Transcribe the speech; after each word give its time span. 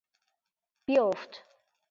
بیفت 0.89 1.41